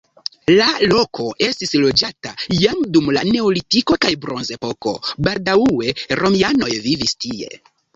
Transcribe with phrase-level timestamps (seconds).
[0.59, 4.99] La loko estis loĝata jam dum la neolitiko kaj bronzepoko,
[5.31, 7.59] baldaŭe romianoj vivis tie.